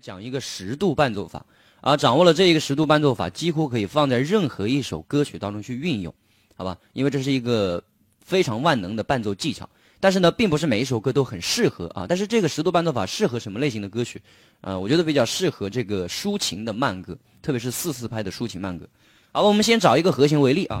[0.00, 1.44] 讲一个十度伴奏法
[1.80, 6.12] 啊，掌握了这一个十度伴奏法，几乎可以放在任何一首歌曲当中去运用，
[6.56, 6.76] 好吧？
[6.92, 7.82] 因为这是一个
[8.24, 9.68] 非常万能的伴奏技巧。
[10.02, 12.06] 但是呢，并不是每一首歌都很适合啊。
[12.08, 14.20] 但是这个十度伴奏法适合什么类型的歌曲？
[14.62, 18.86] 啊，我觉得比较适合这个抒情的慢歌，特别是四四拍的抒情慢歌。
[19.32, 20.78] 好，我们先找一个和弦为例啊，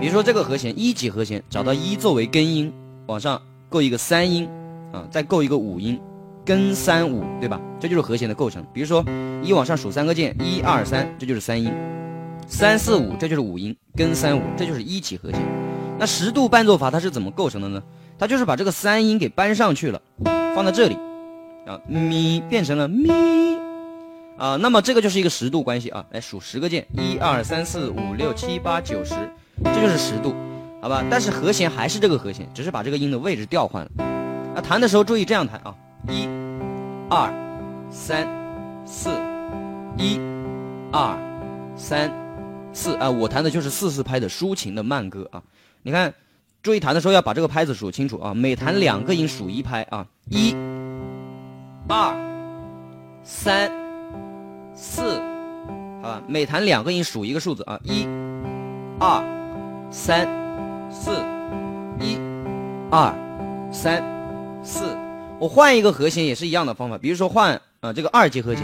[0.00, 2.72] 比如说这个和弦一级和弦，找到一作为根音，
[3.06, 4.48] 往上够一个三音
[4.92, 6.00] 啊，再够一个五音。
[6.46, 7.60] 根三五，对吧？
[7.80, 8.64] 这就是和弦的构成。
[8.72, 9.04] 比如说，
[9.42, 11.72] 一往上数三个键，一二三，这就是三音；
[12.46, 13.76] 三四五，这就是五音。
[13.96, 15.42] 根三五，这就是一级和弦。
[15.98, 17.82] 那十度伴奏法它是怎么构成的呢？
[18.16, 20.00] 它就是把这个三音给搬上去了，
[20.54, 20.96] 放在这里，
[21.66, 23.10] 啊，咪变成了咪，
[24.38, 26.06] 啊，那么这个就是一个十度关系啊。
[26.12, 29.14] 来数十个键，一二三四五六七八九十，
[29.64, 30.32] 这就是十度，
[30.80, 31.04] 好吧？
[31.10, 33.90] 但是和弦还是这个和弦，只是把这个音的位置调换了。
[34.54, 35.74] 那弹的时候注意这样弹啊。
[36.08, 36.28] 一、
[37.10, 37.32] 二、
[37.90, 38.26] 三、
[38.84, 39.10] 四，
[39.96, 40.20] 一、
[40.92, 41.16] 二、
[41.76, 42.10] 三、
[42.72, 43.10] 四啊！
[43.10, 45.42] 我弹的就是四四拍的抒情的慢歌啊！
[45.82, 46.14] 你看，
[46.62, 48.34] 注意弹的时候要把这个拍子数清楚啊！
[48.34, 50.06] 每弹两个音数一拍啊！
[50.30, 50.54] 一、
[51.88, 52.14] 二、
[53.22, 53.70] 三、
[54.74, 55.20] 四，
[56.02, 56.22] 好吧？
[56.28, 57.78] 每弹两个音数一个数字啊！
[57.82, 58.06] 一、
[58.98, 59.22] 二、
[59.90, 60.28] 三、
[60.90, 61.10] 四，
[62.00, 62.16] 一、
[62.90, 63.12] 二、
[63.72, 64.02] 三、
[64.62, 64.95] 四。
[65.38, 68.62] 我换一个和弦也是一样的方法，比如说换啊这个二级和弦，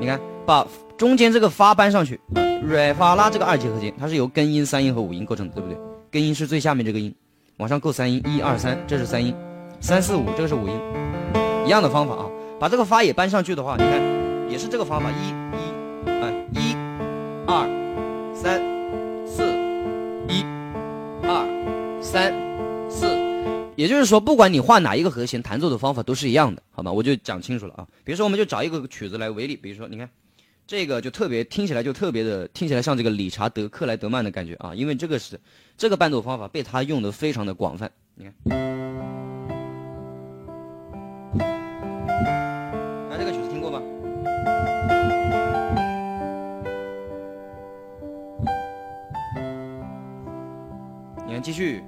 [0.00, 0.66] 你看把
[0.96, 2.20] 中间这个发搬上去，
[2.62, 5.78] 瑞发拉这个二级和弦，它是由根音、三音和五音构成的，对不对？
[6.10, 7.14] 根音是最下面这个音，
[7.58, 9.32] 往上够三音，一二三，这是三音，
[9.80, 10.74] 三四五这个是五音，
[11.64, 12.26] 一样的方法啊。
[12.58, 14.00] 把这个发也搬上去的话，你看
[14.50, 16.74] 也是这个方法，一一啊一
[17.46, 18.60] 二三
[23.84, 26.90] 也就是说，不管你画哪一个和弦，弹奏的方法都是一样的，好吗？
[26.90, 27.86] 我就讲清楚了啊。
[28.02, 30.08] 比如说，我们就找一个曲子来为例，比如说，你看，
[30.66, 35.38] 这个就特别听起来就特别的，听起来像这个理查德克莱德曼的感觉啊，因为这个是
[35.76, 37.90] 这个伴奏方法被他用的非常的广泛。
[38.14, 38.32] 你看，
[43.10, 43.82] 那这个曲子听过吗？
[51.26, 51.84] 你看，继续。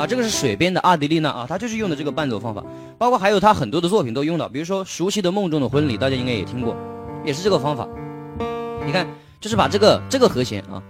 [0.00, 2.64] 啊，这个是水边的阿迪丽娜啊，她就是用的这个伴奏方法，
[2.96, 6.74] 包括还有她很多的作品都用到，比如说熟悉的梦中的婚礼，大家应该也听过，
[7.22, 7.86] 也是这个方法。
[8.86, 9.06] 你看，
[9.42, 10.82] 就是把这个这个和弦啊，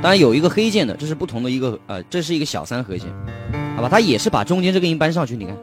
[0.00, 3.06] 当然有一个黑键的，这是不同的一个呃，这是一个小三和弦，
[3.76, 5.54] 好吧，它也是把中间这个音搬上去，你看。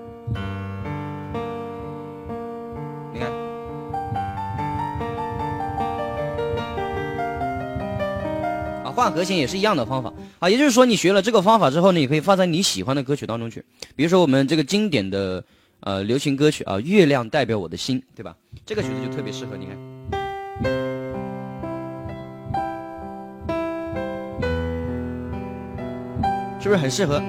[8.97, 13.63] 换和弦也是一样的方法啊，也就是说，你学了这个方法之后呢，也可以放在你喜欢的歌曲当中去。
[13.95, 15.43] 比如说我们这个经典的
[15.81, 18.35] 呃流行歌曲啊，《月亮代表我的心》，对吧？
[18.65, 19.77] 这个曲子就特别适合，你看，
[26.59, 27.21] 是不是很适合？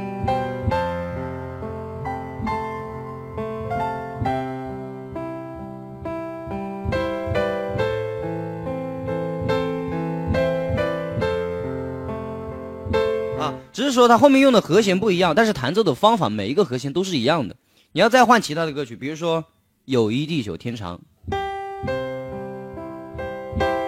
[13.78, 17.54] 只是说它后面用的和弦不一样，但是弹奏的方法每一个和弦都是一样的。
[17.92, 19.40] 你要再换其他的歌曲，比如说
[19.84, 21.00] 《友谊地久天长》，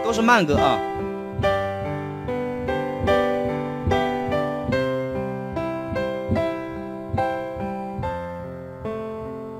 [0.04, 0.78] 都是慢歌啊。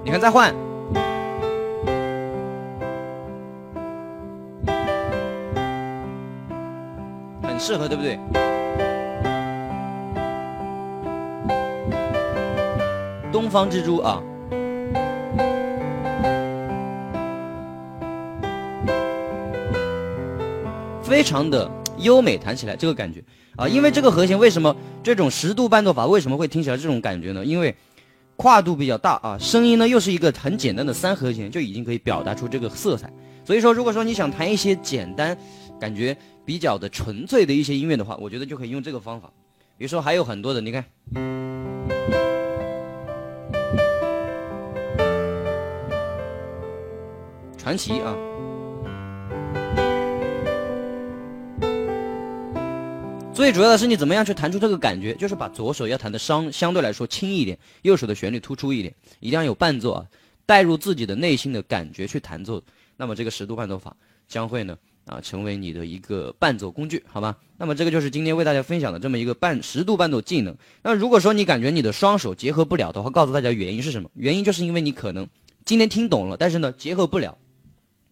[0.04, 0.54] 你看，再换，
[7.42, 8.16] 很适合，对不对？
[13.32, 14.22] 东方之珠啊，
[21.02, 23.22] 非常的优美，弹起来这个感觉
[23.56, 27.44] 啊，因为这个和弦为什么这种十度伴奏法为什么会听起来这种感觉呢？
[27.44, 27.74] 因为
[28.36, 33.12] 跨度比较大啊，声音呢又是一个很简单的三和弦，就已经可以表达出这个色彩。
[33.44, 35.36] 所以说，如果说你想弹一些简单、
[35.78, 39.30] 感觉比较的纯粹的一些音乐的话，我觉得就可以用这个方法。
[39.76, 40.84] 比如说还有很多的，你看。
[47.60, 48.16] 传奇啊！
[53.34, 60.06] 最主要的是你怎么样去弹出这个感觉，就是把左手要弹的伤相对来说轻一点，右手的旋律突出一点，一定要有伴奏啊，
[60.46, 62.62] 带入自己的内心的感觉去弹奏，
[62.96, 63.94] 那么这个十度伴奏法
[64.26, 67.36] 将会呢啊，成为你的一个伴奏工具，好吧？
[67.58, 70.56] 那么这个就是今天为大家分享的这么一个伴十度伴奏技能。
[70.82, 74.10] 那如果说你感觉你的双手结合不了的话，告诉大家原因是什么？
[74.14, 75.28] 原因就是因为你可能
[75.66, 77.36] 今天听懂了，但是呢结合不了。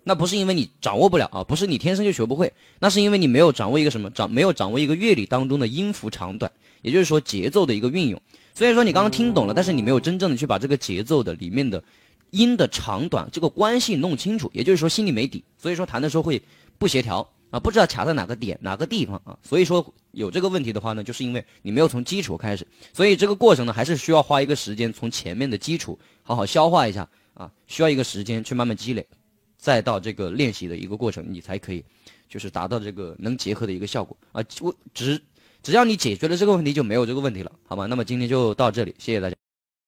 [0.09, 6.51] 那不是因为你掌握不了啊，不是你天生就学不会，那是因为你没有掌握一个什么掌，没有掌握一个乐理当中的音符长短，
[6.81, 8.19] 也就是说节奏的一个运用。
[8.55, 11.85] 所以说你刚刚听懂了，但是你没有真正的去把这个节奏的里面的
[12.31, 16.41] 音的长短这个关系弄清楚，也就是说心里没底，所以说弹的时候会
[16.79, 19.37] 不协调啊，不知道卡在哪个点哪个地方啊。
[19.43, 29.07] 所以说有这个问题的话呢，就是因为你没有从基础开始，所以这个过程呢还是需要花一个时间从前面的基础好好消化一下啊，需要一个时间去慢慢积累，
[29.59, 31.85] 再到这个练习的一个过程，你才可以
[32.27, 34.43] 就是达到这个能结合的一个效果啊。
[34.63, 35.21] 我只。
[35.61, 37.87] 只要你解决了这个问题，就没有这个问题了，好吗？
[37.87, 39.48] 那么今天就到这里，谢谢大家。